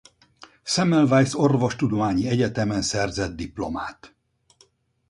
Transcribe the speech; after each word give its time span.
Semmelweis 0.63 1.33
Orvostudományi 1.35 2.27
Egyetemen 2.27 2.81
szerzett 2.81 3.35
diplomát. 3.35 4.15